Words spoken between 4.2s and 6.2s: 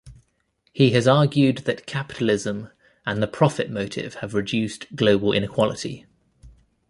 reduced global inequality.